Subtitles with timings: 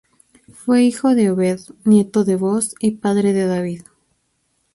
[0.51, 3.81] Fue hijo de Obed, nieto de Booz y padre de David.